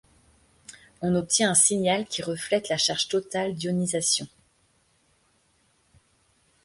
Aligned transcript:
On 1.03 1.13
obtient 1.13 1.51
un 1.51 1.53
signal 1.53 2.07
qui 2.07 2.23
reflète 2.23 2.69
la 2.69 2.77
charge 2.77 3.07
totale 3.07 3.53
d’ionisation. 3.53 4.25